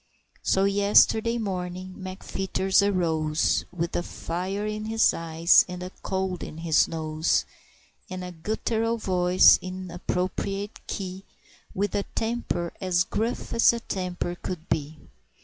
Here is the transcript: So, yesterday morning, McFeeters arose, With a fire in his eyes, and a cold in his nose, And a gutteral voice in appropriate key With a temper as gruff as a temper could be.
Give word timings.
So, 0.41 0.63
yesterday 0.63 1.37
morning, 1.37 1.93
McFeeters 1.95 2.81
arose, 2.81 3.65
With 3.71 3.95
a 3.95 4.01
fire 4.01 4.65
in 4.65 4.85
his 4.85 5.13
eyes, 5.13 5.63
and 5.69 5.83
a 5.83 5.91
cold 6.01 6.41
in 6.41 6.57
his 6.57 6.87
nose, 6.87 7.45
And 8.09 8.23
a 8.23 8.31
gutteral 8.31 8.97
voice 8.97 9.59
in 9.61 9.91
appropriate 9.91 10.79
key 10.87 11.23
With 11.75 11.93
a 11.93 12.05
temper 12.15 12.73
as 12.81 13.03
gruff 13.03 13.53
as 13.53 13.73
a 13.73 13.79
temper 13.79 14.33
could 14.41 14.67
be. 14.69 14.97